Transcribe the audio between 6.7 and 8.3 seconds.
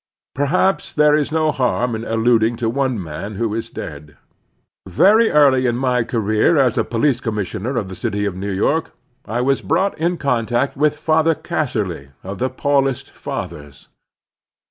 a police commissioner of the city